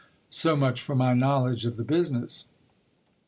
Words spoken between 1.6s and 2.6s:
of the business.